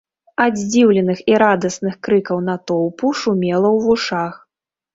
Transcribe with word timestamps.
Ад 0.45 0.53
здзіўленых 0.61 1.19
і 1.33 1.35
радасных 1.43 1.93
крыкаў 2.09 2.41
натоўпу 2.49 3.15
шумела 3.23 3.63
ў 3.63 3.77
вушах. 3.87 4.33